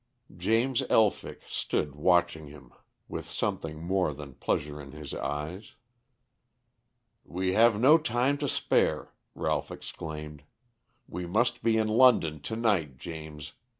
James 0.35 0.81
Elphick 0.89 1.43
stood 1.47 1.93
watching 1.95 2.47
him 2.47 2.73
with 3.07 3.27
something 3.29 3.83
more 3.83 4.15
than 4.15 4.33
pleasure 4.33 4.81
in 4.81 4.93
his 4.93 5.13
eyes. 5.13 5.75
"We 7.23 7.53
have 7.53 7.79
no 7.79 7.99
time 7.99 8.39
to 8.39 8.47
spare," 8.49 9.13
Ralph 9.35 9.69
exclaimed. 9.69 10.41
"We 11.07 11.27
must 11.27 11.61
be 11.61 11.77
in 11.77 11.87
London 11.87 12.39
to 12.39 12.55
night, 12.55 12.97
James. 12.97 13.53